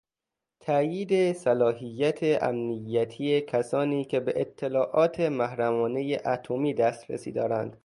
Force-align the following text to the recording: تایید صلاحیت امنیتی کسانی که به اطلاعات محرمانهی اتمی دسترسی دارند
تایید 0.59 1.33
صلاحیت 1.33 2.19
امنیتی 2.43 3.41
کسانی 3.41 4.05
که 4.05 4.19
به 4.19 4.33
اطلاعات 4.41 5.19
محرمانهی 5.19 6.15
اتمی 6.25 6.73
دسترسی 6.73 7.31
دارند 7.31 7.77